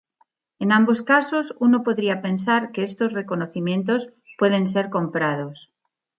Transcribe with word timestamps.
En 0.57 0.71
ambos 0.71 1.03
casos, 1.03 1.55
uno 1.59 1.83
podría 1.83 2.23
pensar 2.23 2.71
que 2.71 2.83
estos 2.83 3.13
reconocimientos 3.13 4.09
pueden 4.39 4.67
ser 4.67 4.89
comprados. 4.89 5.71